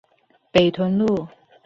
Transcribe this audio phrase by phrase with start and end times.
[0.51, 1.27] 北屯路